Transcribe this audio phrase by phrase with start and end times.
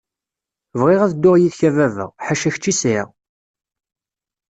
[0.79, 3.07] Bɣiɣ ad dduɣ yid-k a baba, ḥaca kečč i sɛiɣ.